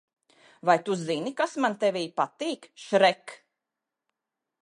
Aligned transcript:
Vai 0.67 0.77
tu 0.87 0.95
zini 1.01 1.33
kas 1.41 1.53
man 1.65 1.75
tevī 1.83 2.01
patīk, 2.21 2.67
Šrek? 2.87 3.37